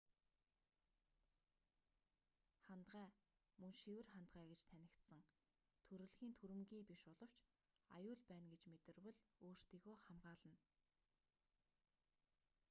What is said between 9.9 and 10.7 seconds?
хамгаална